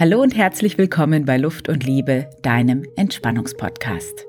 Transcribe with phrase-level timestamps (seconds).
[0.00, 4.26] Hallo und herzlich willkommen bei Luft und Liebe, deinem Entspannungspodcast.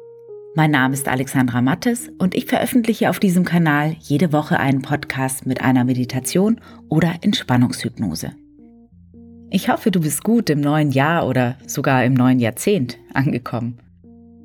[0.56, 5.46] Mein Name ist Alexandra Mattes und ich veröffentliche auf diesem Kanal jede Woche einen Podcast
[5.46, 6.60] mit einer Meditation
[6.90, 8.32] oder Entspannungshypnose.
[9.52, 13.78] Ich hoffe, du bist gut im neuen Jahr oder sogar im neuen Jahrzehnt angekommen.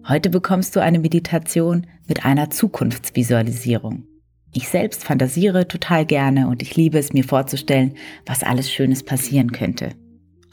[0.07, 4.05] Heute bekommst du eine Meditation mit einer Zukunftsvisualisierung.
[4.53, 7.95] Ich selbst fantasiere total gerne und ich liebe es mir vorzustellen,
[8.27, 9.95] was alles Schönes passieren könnte.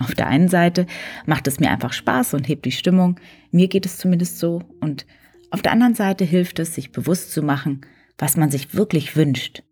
[0.02, 0.88] Auf der einen Seite
[1.26, 3.20] macht es mir einfach Spaß und hebt die Stimmung,
[3.52, 5.06] mir geht es zumindest so, und
[5.52, 7.82] auf der anderen Seite hilft es, sich bewusst zu machen,
[8.18, 9.64] was man sich wirklich wünscht.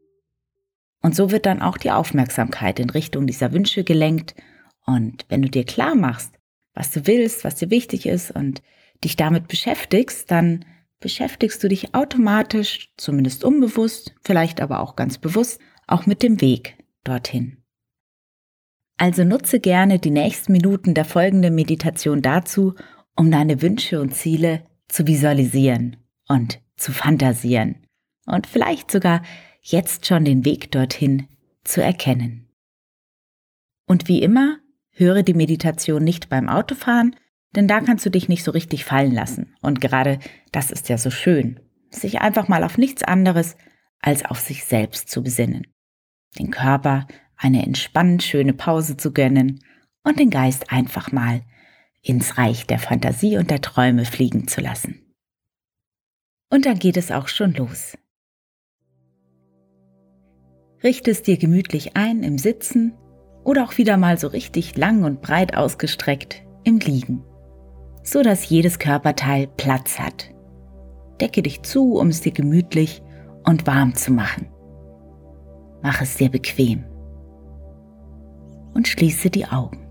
[1.02, 4.36] Und so wird dann auch die Aufmerksamkeit in Richtung dieser Wünsche gelenkt,
[4.86, 6.34] und wenn du dir klar machst,
[6.74, 8.62] was du willst, was dir wichtig ist und
[9.04, 10.66] dich damit beschäftigst, dann
[11.00, 16.78] beschäftigst du dich automatisch, zumindest unbewusst, vielleicht aber auch ganz bewusst, auch mit dem Weg
[17.04, 17.59] dorthin.
[19.00, 22.76] Also nutze gerne die nächsten Minuten der folgenden Meditation dazu,
[23.16, 25.96] um deine Wünsche und Ziele zu visualisieren
[26.28, 27.88] und zu fantasieren
[28.26, 29.24] und vielleicht sogar
[29.62, 31.30] jetzt schon den Weg dorthin
[31.64, 32.50] zu erkennen.
[33.88, 34.58] Und wie immer,
[34.92, 37.16] höre die Meditation nicht beim Autofahren,
[37.56, 39.56] denn da kannst du dich nicht so richtig fallen lassen.
[39.62, 40.20] Und gerade
[40.52, 43.56] das ist ja so schön, sich einfach mal auf nichts anderes
[44.02, 45.68] als auf sich selbst zu besinnen.
[46.38, 47.08] Den Körper
[47.40, 49.64] eine entspannend schöne Pause zu gönnen
[50.04, 51.42] und den Geist einfach mal
[52.02, 55.02] ins Reich der Fantasie und der Träume fliegen zu lassen.
[56.52, 57.98] Und dann geht es auch schon los.
[60.84, 62.94] Richte es dir gemütlich ein im Sitzen
[63.44, 67.24] oder auch wieder mal so richtig lang und breit ausgestreckt im Liegen,
[68.04, 70.34] so dass jedes Körperteil Platz hat.
[71.22, 73.02] Decke dich zu, um es dir gemütlich
[73.44, 74.48] und warm zu machen.
[75.82, 76.89] Mach es dir bequem
[78.80, 79.86] und schließe die Augen.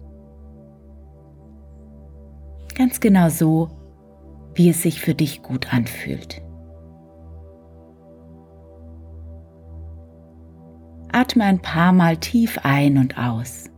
[2.75, 3.69] Ganz genau so,
[4.55, 6.41] wie es sich für dich gut anfühlt.
[11.13, 13.69] Atme ein paar Mal tief ein und aus.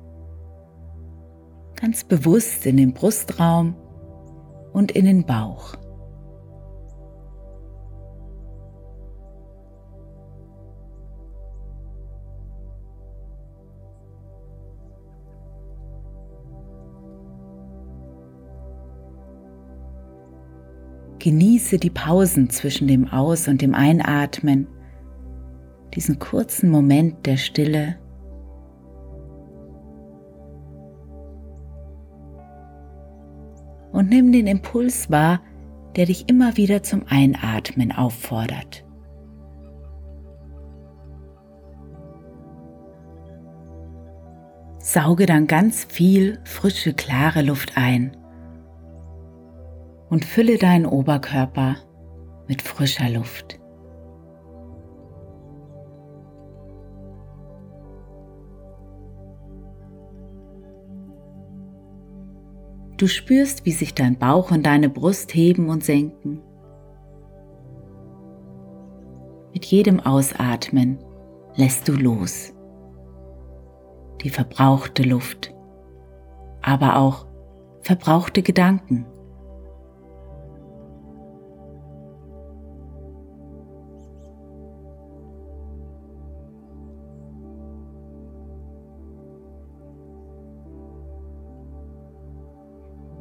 [1.75, 3.75] Ganz bewusst in den Brustraum
[4.73, 5.75] und in den Bauch.
[21.21, 24.67] Genieße die Pausen zwischen dem Aus- und dem Einatmen,
[25.95, 27.97] diesen kurzen Moment der Stille.
[33.93, 35.43] Und nimm den Impuls wahr,
[35.95, 38.87] der dich immer wieder zum Einatmen auffordert.
[44.79, 48.17] Sauge dann ganz viel frische, klare Luft ein
[50.11, 51.77] und fülle deinen Oberkörper
[52.49, 53.61] mit frischer Luft.
[62.97, 66.43] Du spürst, wie sich dein Bauch und deine Brust heben und senken.
[69.55, 70.99] Mit jedem Ausatmen
[71.57, 72.53] lässt du los.
[74.23, 75.55] Die verbrauchte Luft,
[76.61, 77.27] aber auch
[77.81, 79.07] verbrauchte Gedanken.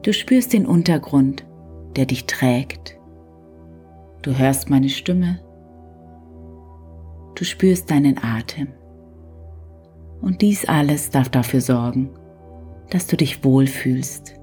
[0.01, 1.45] Du spürst den Untergrund,
[1.97, 2.97] der dich trägt.
[4.21, 5.41] Du hörst meine Stimme.
[7.35, 8.69] Du spürst deinen Atem.
[10.21, 12.09] Und dies alles darf dafür sorgen,
[12.89, 14.35] dass du dich wohlfühlst.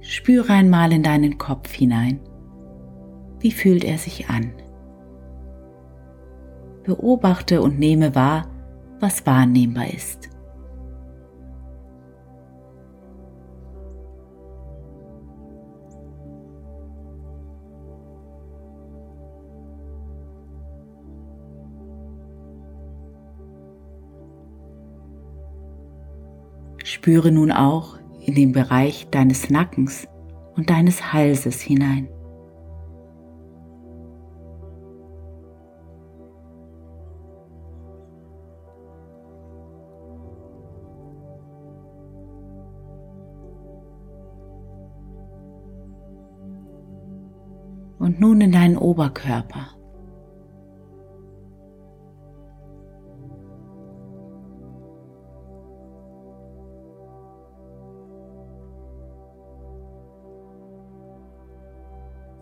[0.00, 2.20] Spüre einmal in deinen Kopf hinein.
[3.38, 4.52] Wie fühlt er sich an?
[6.84, 8.46] Beobachte und nehme wahr,
[9.00, 10.30] was wahrnehmbar ist.
[26.84, 30.06] Spüre nun auch in den Bereich deines Nackens
[30.56, 32.08] und deines Halses hinein.
[48.04, 49.70] und nun in deinen Oberkörper.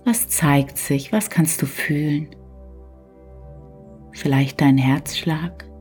[0.05, 1.13] Was zeigt sich?
[1.13, 2.35] Was kannst du fühlen?
[4.11, 5.72] Vielleicht dein Herzschlag?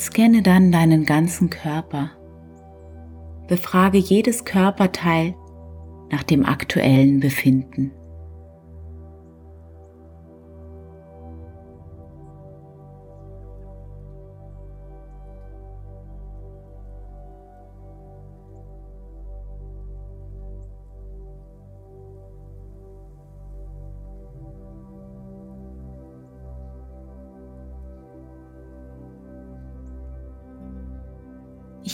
[0.00, 2.10] Scanne dann deinen ganzen Körper.
[3.48, 5.34] Befrage jedes Körperteil
[6.10, 7.92] nach dem aktuellen Befinden.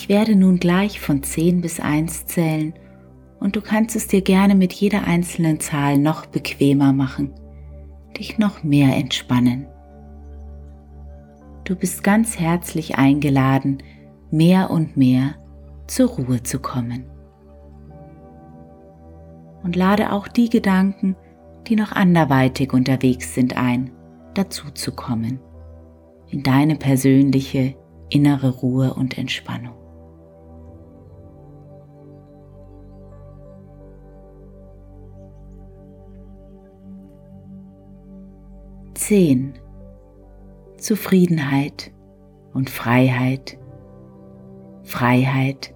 [0.09, 2.75] Werde nun gleich von 10 bis 1 zählen
[3.41, 7.33] und du kannst es dir gerne mit jeder einzelnen Zahl noch bequemer machen,
[8.17, 9.67] dich noch mehr entspannen.
[11.65, 13.79] Du bist ganz herzlich eingeladen,
[14.31, 15.35] mehr und mehr
[15.89, 17.05] zur Ruhe zu kommen.
[19.65, 21.17] Und lade auch die Gedanken,
[21.67, 23.91] die noch anderweitig unterwegs sind, ein,
[24.35, 25.41] dazu zu kommen,
[26.29, 27.75] in deine persönliche
[28.09, 29.76] innere Ruhe und Entspannung.
[38.97, 39.59] 10.
[40.79, 41.93] Zufriedenheit
[42.55, 43.59] und Freiheit,
[44.85, 45.75] Freiheit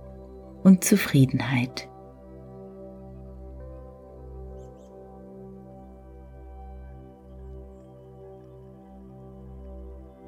[0.62, 1.88] und Zufriedenheit.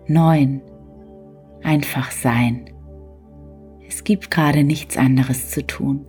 [0.06, 0.61] Neun.
[1.62, 2.71] Einfach sein.
[3.87, 6.06] Es gibt gerade nichts anderes zu tun.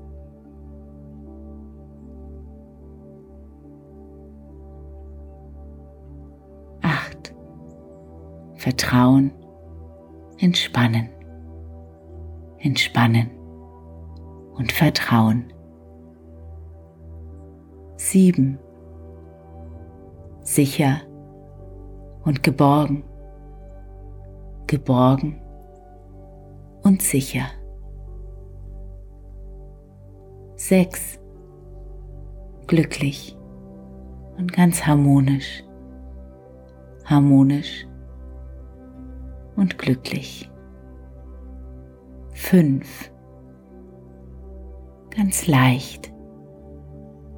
[8.64, 9.34] Vertrauen,
[10.38, 11.10] entspannen,
[12.60, 13.30] entspannen.
[14.56, 15.52] Und vertrauen.
[17.98, 18.58] Sieben.
[20.44, 21.02] Sicher.
[22.24, 23.04] Und geborgen,
[24.68, 25.42] geborgen.
[26.84, 27.48] Und sicher.
[30.56, 31.20] Sechs.
[32.68, 33.38] Glücklich.
[34.38, 35.66] Und ganz harmonisch,
[37.04, 37.86] harmonisch
[39.56, 40.50] und glücklich.
[42.34, 43.12] Fünf.
[45.16, 46.12] Ganz leicht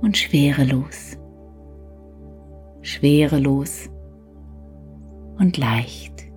[0.02, 1.18] und schwerelos.
[2.82, 3.90] Schwerelos
[5.38, 6.32] und leicht.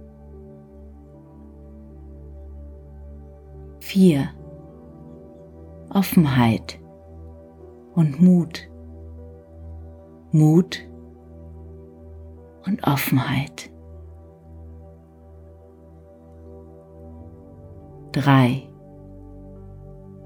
[3.80, 4.28] Vier.
[5.90, 6.78] Offenheit
[7.94, 8.68] und Mut.
[10.32, 10.86] Mut
[12.66, 13.70] und Offenheit.
[18.12, 18.62] 3.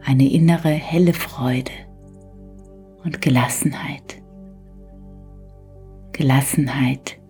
[0.05, 1.73] Eine innere helle Freude
[3.03, 4.23] und Gelassenheit.
[6.13, 7.21] Gelassenheit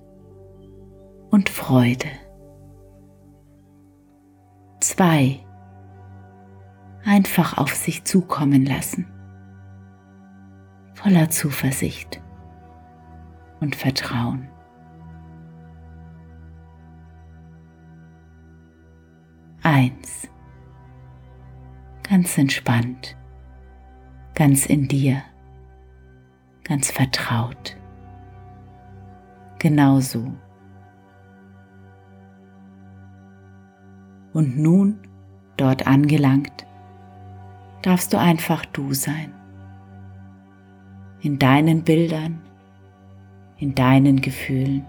[1.30, 2.08] und Freude.
[4.80, 5.40] 2.
[7.04, 9.06] Einfach auf sich zukommen lassen.
[10.94, 12.20] Voller Zuversicht
[13.60, 14.48] und Vertrauen.
[19.62, 20.28] Eins
[22.12, 23.16] ganz entspannt,
[24.34, 25.22] ganz in dir,
[26.62, 27.74] ganz vertraut.
[29.58, 30.30] Genauso.
[34.34, 34.98] Und nun,
[35.56, 36.66] dort angelangt,
[37.80, 39.32] darfst du einfach du sein.
[41.22, 42.42] In deinen Bildern,
[43.56, 44.84] in deinen Gefühlen,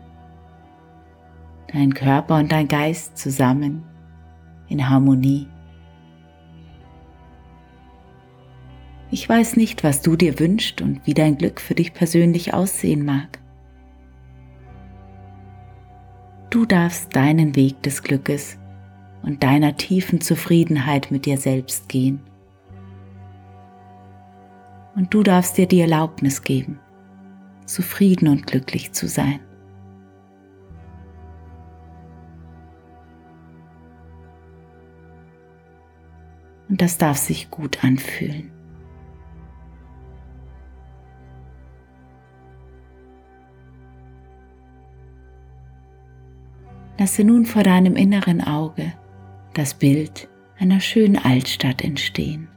[1.72, 3.86] dein Körper und dein Geist zusammen
[4.68, 5.53] in Harmonie.
[9.14, 13.06] Ich weiß nicht, was du dir wünschst und wie dein Glück für dich persönlich aussehen
[13.06, 13.38] mag.
[16.50, 18.58] Du darfst deinen Weg des Glückes
[19.22, 22.22] und deiner tiefen Zufriedenheit mit dir selbst gehen.
[24.96, 26.80] Und du darfst dir die Erlaubnis geben,
[27.68, 29.40] zufrieden und glücklich zu sein.
[36.68, 38.53] Und das darf sich gut anfühlen.
[47.00, 48.94] Lasse nun vor deinem inneren Auge
[49.56, 52.48] das Bild einer schönen Altstadt entstehen,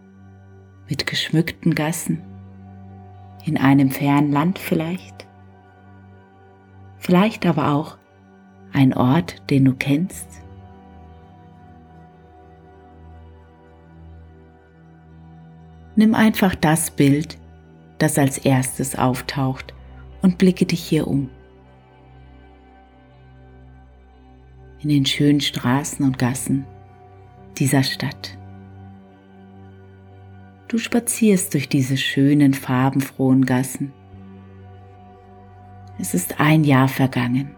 [0.89, 2.23] mit geschmückten Gassen,
[3.45, 5.27] in einem fernen Land vielleicht,
[6.99, 7.99] vielleicht aber auch
[8.73, 10.29] Ein Ort, den du kennst?
[15.95, 17.39] Nimm einfach das Bild,
[17.97, 19.73] das als erstes auftaucht
[20.21, 21.31] und blicke dich hier um.
[24.87, 26.65] In den schönen Straßen und Gassen
[27.59, 28.39] dieser Stadt.
[30.69, 33.93] Du spazierst durch diese schönen, farbenfrohen Gassen.
[35.99, 37.51] Es ist ein Jahr vergangen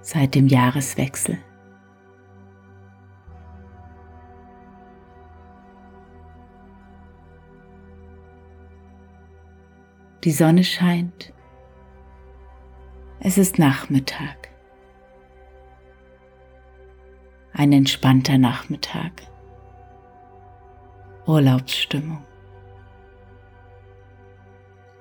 [0.00, 1.36] seit dem Jahreswechsel.
[10.24, 11.34] Die Sonne scheint.
[13.20, 14.39] Es ist Nachmittag.
[17.52, 19.10] Ein entspannter Nachmittag.
[21.26, 22.24] Urlaubsstimmung.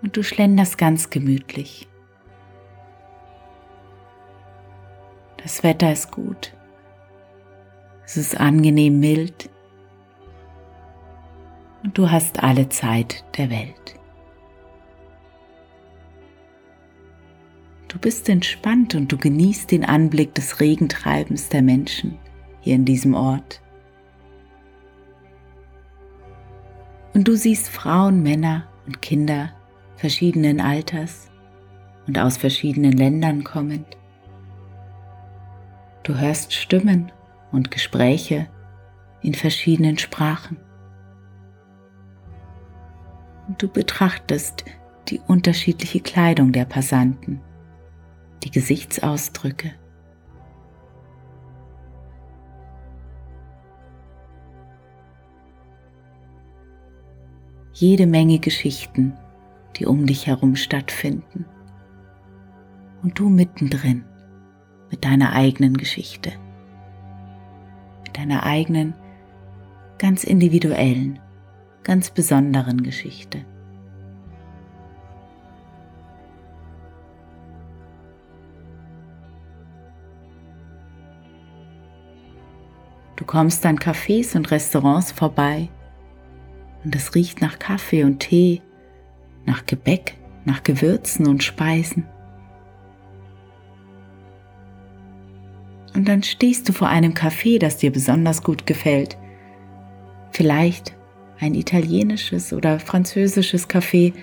[0.01, 1.87] Und du schlenderst ganz gemütlich.
[5.37, 6.53] Das Wetter ist gut.
[8.03, 9.49] Es ist angenehm mild.
[11.83, 13.95] Und du hast alle Zeit der Welt.
[17.87, 22.17] Du bist entspannt und du genießt den Anblick des Regentreibens der Menschen
[22.69, 23.61] hier in diesem Ort.
[27.15, 29.49] Und du siehst Frauen, Männer und Kinder
[29.95, 31.31] verschiedenen Alters
[32.05, 33.97] und aus verschiedenen Ländern kommend.
[36.03, 37.11] Du hörst Stimmen
[37.51, 38.47] und Gespräche
[39.23, 40.57] in verschiedenen Sprachen.
[43.47, 44.63] Und du betrachtest
[45.07, 47.41] die unterschiedliche Kleidung der Passanten
[48.43, 49.71] die Gesichtsausdrücke.
[57.79, 59.13] Jede Menge Geschichten,
[59.77, 61.45] die um dich herum stattfinden.
[63.01, 64.03] Und du mittendrin
[64.91, 66.33] mit deiner eigenen Geschichte,
[68.03, 68.95] mit deiner eigenen,
[69.97, 71.19] ganz individuellen,
[71.83, 73.45] ganz besonderen Geschichte.
[83.15, 85.69] Du kommst an Cafés und Restaurants vorbei
[86.83, 88.61] und es riecht nach Kaffee und Tee,
[89.45, 92.05] nach Gebäck, nach Gewürzen und Speisen.
[95.95, 99.17] Und dann stehst du vor einem Café, das dir besonders gut gefällt.
[100.31, 100.95] Vielleicht
[101.39, 104.13] ein italienisches oder französisches Café,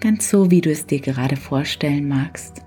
[0.00, 2.62] ganz so, wie du es dir gerade vorstellen magst.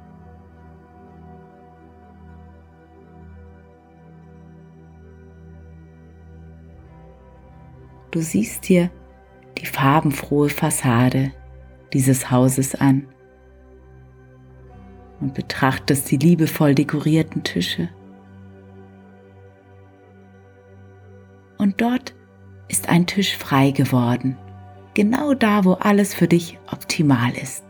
[8.12, 8.90] Du siehst dir
[9.58, 11.32] die farbenfrohe Fassade
[11.94, 13.08] dieses Hauses an
[15.20, 17.90] und betrachtest die liebevoll dekorierten Tische.
[21.58, 22.14] Und dort
[22.68, 24.38] ist ein Tisch frei geworden,
[24.94, 27.64] genau da, wo alles für dich optimal ist.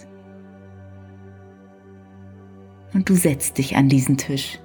[2.93, 4.59] Und du setzt dich an diesen Tisch.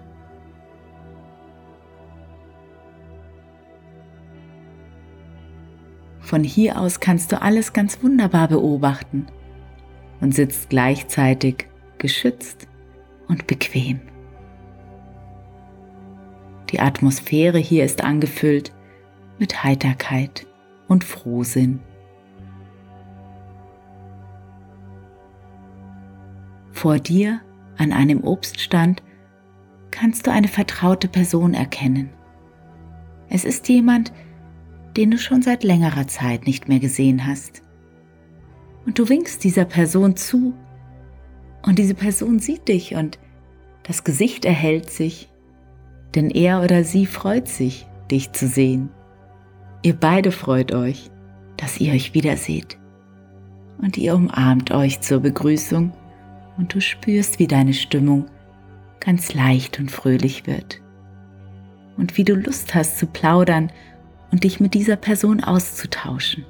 [6.33, 9.27] Von hier aus kannst du alles ganz wunderbar beobachten
[10.23, 11.67] und sitzt gleichzeitig
[11.99, 12.69] geschützt
[13.29, 14.01] und bequem.
[16.71, 18.73] Die Atmosphäre hier ist angefüllt
[19.39, 20.47] mit Heiterkeit
[20.89, 21.81] und Frohsinn.
[26.71, 27.43] Vor dir
[27.77, 29.03] an einem Obststand
[29.91, 32.09] kannst du eine vertraute Person erkennen.
[33.29, 34.32] Es ist jemand, der
[34.97, 37.63] den du schon seit längerer Zeit nicht mehr gesehen hast.
[38.85, 40.55] Und du winkst dieser Person zu
[41.63, 43.19] und diese Person sieht dich und
[43.85, 45.29] das Gesicht erhält sich,
[46.15, 48.91] denn er oder sie freut sich, dich zu sehen.
[49.83, 51.11] Ihr beide freut euch,
[51.57, 52.79] dass ihr euch wiederseht.
[53.79, 55.93] Und ihr umarmt euch zur Begrüßung
[56.57, 58.27] und du spürst, wie deine Stimmung
[59.01, 60.81] ganz leicht und fröhlich wird.
[61.97, 63.73] Und wie du Lust hast zu plaudern
[64.33, 66.45] und dich mit dieser Person auszutauschen.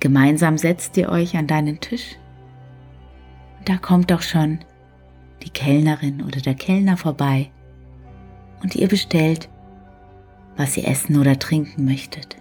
[0.00, 2.16] Gemeinsam setzt ihr euch an deinen Tisch
[3.58, 4.58] und da kommt doch schon
[5.44, 7.50] die Kellnerin oder der Kellner vorbei
[8.62, 9.48] und ihr bestellt,
[10.56, 12.36] was ihr essen oder trinken möchtet.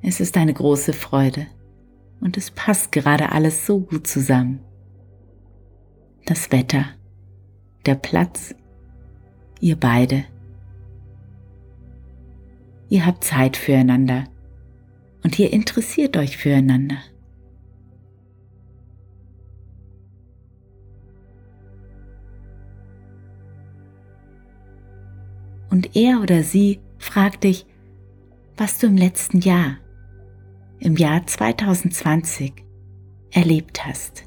[0.00, 1.46] Es ist eine große Freude,
[2.20, 4.60] und es passt gerade alles so gut zusammen.
[6.26, 6.86] Das Wetter,
[7.86, 8.54] der Platz,
[9.60, 10.24] ihr beide.
[12.88, 14.24] Ihr habt Zeit füreinander
[15.22, 16.98] und ihr interessiert euch füreinander.
[25.70, 27.66] Und er oder sie fragt dich,
[28.56, 29.76] was du im letzten Jahr,
[30.80, 32.52] im Jahr 2020,
[33.30, 34.24] erlebt hast.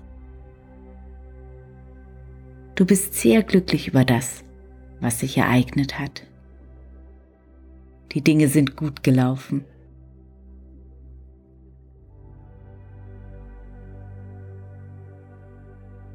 [2.75, 4.43] Du bist sehr glücklich über das,
[5.00, 6.24] was sich ereignet hat.
[8.12, 9.63] Die Dinge sind gut gelaufen.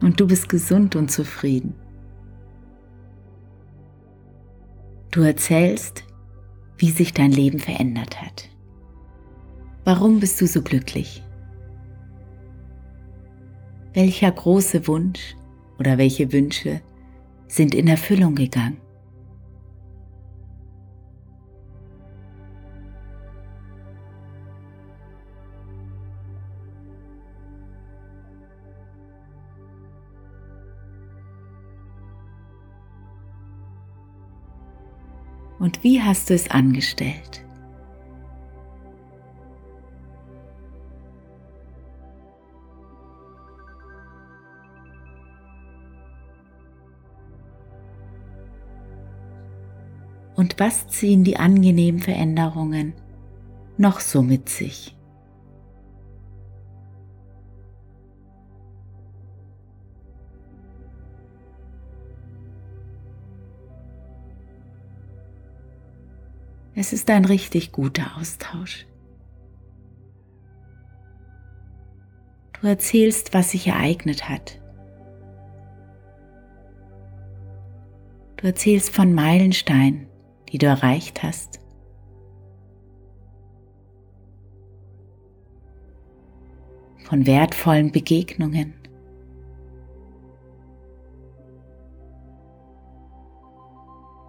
[0.00, 1.74] Und du bist gesund und zufrieden.
[5.10, 6.04] Du erzählst,
[6.76, 8.50] wie sich dein Leben verändert hat.
[9.86, 11.22] Warum bist du so glücklich?
[13.94, 15.36] Welcher große Wunsch
[15.78, 16.80] oder welche Wünsche
[17.46, 18.78] sind in Erfüllung gegangen?
[35.60, 37.45] Und wie hast du es angestellt?
[50.58, 52.94] Was ziehen die angenehmen Veränderungen
[53.76, 54.96] noch so mit sich?
[66.74, 68.86] Es ist ein richtig guter Austausch.
[72.52, 74.60] Du erzählst, was sich ereignet hat.
[78.36, 80.06] Du erzählst von Meilensteinen,
[80.56, 81.60] die du erreicht hast.
[87.04, 88.72] Von wertvollen Begegnungen.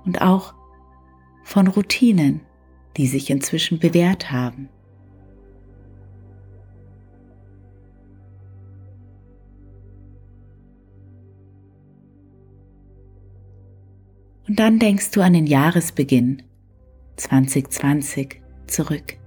[0.03, 0.53] Und auch
[1.45, 2.41] von Routinen,
[2.97, 4.67] die sich inzwischen bewährt haben.
[14.47, 16.43] Und dann denkst du an den Jahresbeginn
[17.17, 19.17] 2020 zurück.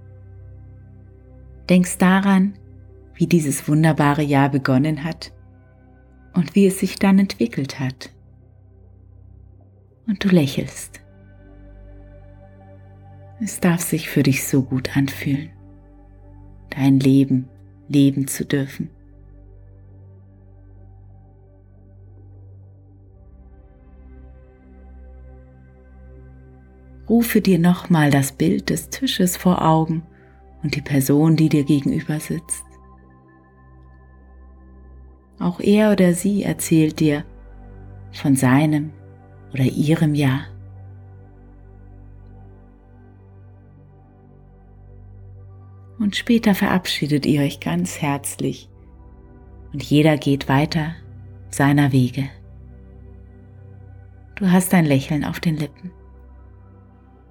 [1.69, 2.55] Denkst daran,
[3.15, 5.33] wie dieses wunderbare Jahr begonnen hat
[6.33, 8.11] und wie es sich dann entwickelt hat.
[10.07, 11.01] Und du lächelst.
[13.43, 15.51] Es darf sich für dich so gut anfühlen,
[16.71, 17.49] dein Leben
[17.89, 18.91] leben zu dürfen.
[27.11, 30.03] Rufe dir nochmal das Bild des Tisches vor Augen
[30.63, 32.65] und die Person, die dir gegenüber sitzt.
[35.39, 37.25] Auch er oder sie erzählt dir
[38.13, 38.93] von seinem
[39.53, 40.47] oder ihrem Jahr.
[46.01, 48.69] und später verabschiedet ihr euch ganz herzlich
[49.73, 50.95] und jeder geht weiter
[51.51, 52.29] seiner Wege.
[54.35, 55.93] Du hast ein Lächeln auf den Lippen.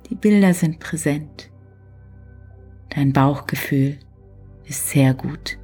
[0.09, 1.51] Die Bilder sind präsent.
[2.89, 3.99] Dein Bauchgefühl
[4.65, 5.59] ist sehr gut.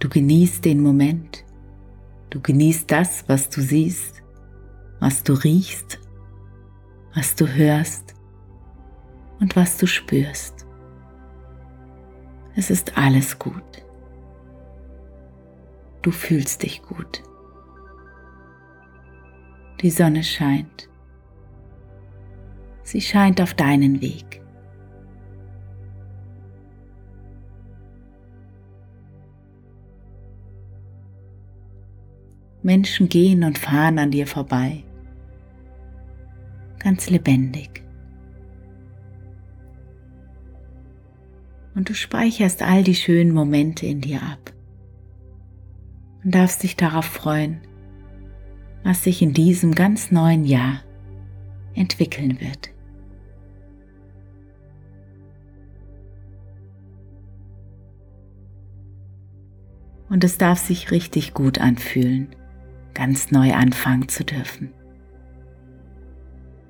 [0.00, 1.44] Du genießt den Moment.
[2.30, 4.22] Du genießt das, was du siehst,
[4.98, 6.00] was du riechst,
[7.14, 8.14] was du hörst
[9.38, 10.66] und was du spürst.
[12.56, 13.84] Es ist alles gut.
[16.02, 17.22] Du fühlst dich gut.
[19.80, 20.88] Die Sonne scheint.
[22.84, 24.40] Sie scheint auf deinen Weg.
[32.62, 34.84] Menschen gehen und fahren an dir vorbei,
[36.78, 37.84] ganz lebendig.
[41.74, 44.52] und du speicherst all die schönen Momente in dir ab
[46.22, 47.60] und darfst dich darauf freuen,
[48.84, 50.82] was sich in diesem ganz neuen Jahr
[51.74, 52.73] entwickeln wird.
[60.14, 62.28] Und es darf sich richtig gut anfühlen,
[62.94, 64.72] ganz neu anfangen zu dürfen.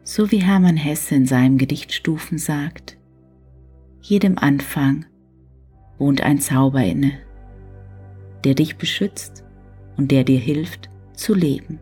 [0.02, 2.96] So wie Hermann Hesse in seinem Gedicht Stufen sagt,
[4.00, 5.04] jedem Anfang
[5.98, 7.12] wohnt ein Zauber inne,
[8.44, 9.44] der dich beschützt
[9.98, 11.80] und der dir hilft zu leben.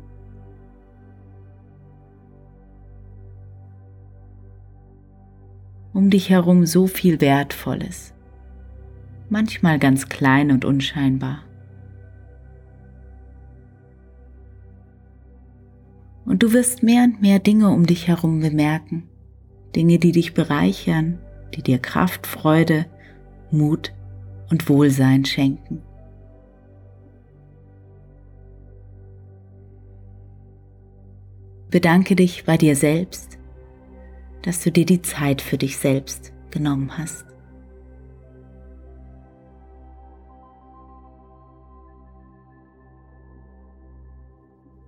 [5.92, 8.14] um dich herum so viel Wertvolles,
[9.28, 11.44] manchmal ganz klein und unscheinbar.
[16.32, 19.06] Und du wirst mehr und mehr Dinge um dich herum bemerken,
[19.76, 21.18] Dinge, die dich bereichern,
[21.54, 22.86] die dir Kraft, Freude,
[23.50, 23.92] Mut
[24.48, 25.82] und Wohlsein schenken.
[31.70, 33.36] Bedanke dich bei dir selbst,
[34.40, 37.26] dass du dir die Zeit für dich selbst genommen hast.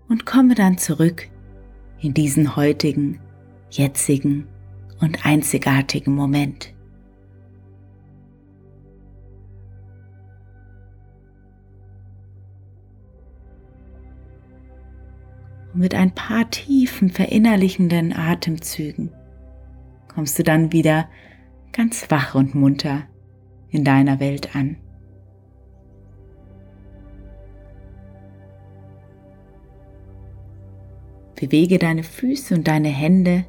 [0.09, 1.28] Und komme dann zurück
[2.04, 3.18] in diesen heutigen,
[3.70, 4.46] jetzigen
[5.00, 6.74] und einzigartigen Moment.
[15.72, 19.10] Und mit ein paar tiefen, verinnerlichenden Atemzügen
[20.08, 21.08] kommst du dann wieder
[21.72, 23.04] ganz wach und munter
[23.70, 24.76] in deiner Welt an.
[31.44, 33.44] Bewege deine Füße und deine Hände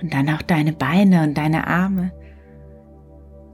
[0.00, 2.12] und dann auch deine Beine und deine Arme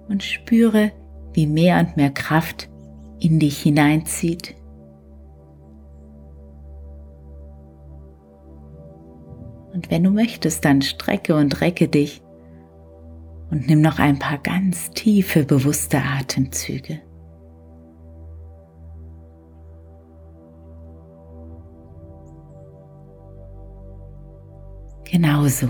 [0.06, 0.92] und spüre,
[1.32, 2.68] wie mehr und mehr Kraft
[3.20, 4.54] in dich hineinzieht.
[9.72, 12.20] Und wenn du möchtest, dann strecke und recke dich
[13.50, 17.00] und nimm noch ein paar ganz tiefe, bewusste Atemzüge.
[25.12, 25.68] Genauso.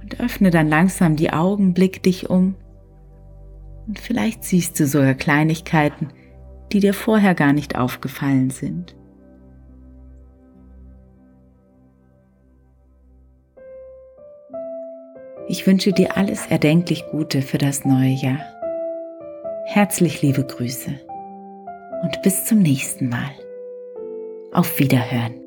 [0.00, 2.54] Und öffne dann langsam die Augen, blick dich um
[3.86, 6.08] und vielleicht siehst du sogar Kleinigkeiten,
[6.72, 8.96] die dir vorher gar nicht aufgefallen sind.
[15.46, 18.40] Ich wünsche dir alles erdenklich Gute für das neue Jahr.
[19.66, 20.98] Herzlich liebe Grüße
[22.02, 23.45] und bis zum nächsten Mal.
[24.56, 25.45] Auf Wiederhören.